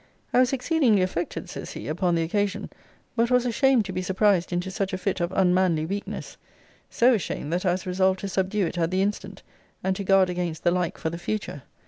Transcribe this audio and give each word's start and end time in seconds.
]I 0.33 0.39
was 0.39 0.51
exceedingly 0.51 1.03
affected, 1.03 1.47
says 1.47 1.73
he, 1.73 1.87
upon 1.87 2.15
the 2.15 2.23
occasion, 2.23 2.71
but 3.15 3.29
was 3.29 3.45
ashamed 3.45 3.85
to 3.85 3.91
be 3.93 4.01
surprised 4.01 4.51
into 4.51 4.71
such 4.71 4.93
a 4.93 4.97
fit 4.97 5.19
of 5.19 5.31
unmanly 5.31 5.85
weakness 5.85 6.37
so 6.89 7.13
ashamed, 7.13 7.53
that 7.53 7.67
I 7.67 7.73
was 7.73 7.85
resolved 7.85 8.21
to 8.21 8.27
subdue 8.27 8.65
it 8.65 8.79
at 8.79 8.89
the 8.89 9.03
instant, 9.03 9.43
and 9.83 9.95
to 9.95 10.03
guard 10.03 10.27
against 10.31 10.63
the 10.63 10.71
like 10.71 10.97
for 10.97 11.11
the 11.11 11.19
future. 11.19 11.61